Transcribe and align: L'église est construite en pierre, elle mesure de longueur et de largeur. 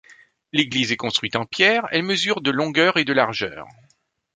L'église 0.51 0.91
est 0.91 0.97
construite 0.97 1.35
en 1.35 1.45
pierre, 1.45 1.87
elle 1.91 2.01
mesure 2.01 2.41
de 2.41 2.49
longueur 2.49 2.97
et 2.97 3.05
de 3.05 3.13
largeur. 3.13 3.67